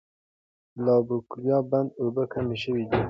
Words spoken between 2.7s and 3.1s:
دي.